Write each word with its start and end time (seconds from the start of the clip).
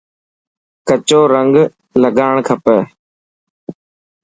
ڪچو 0.87 1.19
رنگ 1.33 1.55
لگان 2.01 2.35
کپي. 2.47 2.77